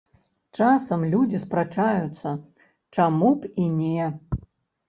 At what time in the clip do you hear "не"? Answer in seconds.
3.79-4.09